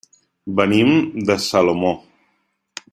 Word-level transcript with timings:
Venim 0.59 0.95
de 1.29 1.37
Salomó. 1.49 1.95